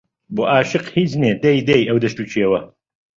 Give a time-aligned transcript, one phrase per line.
[0.35, 2.59] بۆ ئاشق هیچ نێ دەی دەی ئەو دەشت و کێوە